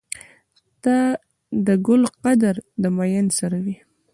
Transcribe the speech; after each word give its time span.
د 1.65 1.67
ګل 1.85 2.03
قدر 2.23 2.55
د 2.81 2.83
ميئن 2.97 3.27
سره 3.39 3.57
وي. 3.65 3.77